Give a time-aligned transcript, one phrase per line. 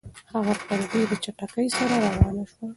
[0.33, 2.65] هغه په ډېرې چټکۍ سره روانه شوه.